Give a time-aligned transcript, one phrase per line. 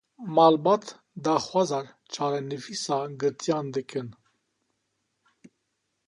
[0.35, 0.85] Malbat
[1.23, 1.81] daxwaza
[2.13, 4.07] çarenivîsa girtiyan dikin.